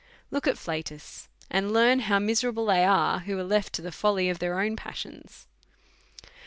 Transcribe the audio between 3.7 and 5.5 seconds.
to the folly of their own passions.